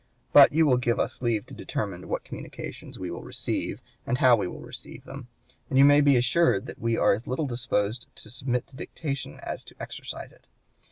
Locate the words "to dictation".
8.69-9.39